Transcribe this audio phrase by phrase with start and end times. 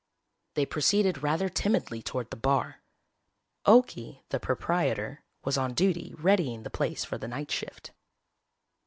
[0.55, 2.81] They proceeded rather timidly toward the bar.
[3.67, 7.91] Okie, the proprietor, was on duty readying the place for the night shift.